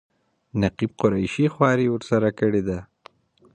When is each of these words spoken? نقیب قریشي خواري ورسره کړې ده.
نقیب 0.61 0.91
قریشي 1.01 1.45
خواري 1.53 1.87
ورسره 1.89 2.29
کړې 2.39 2.61
ده. 2.67 2.79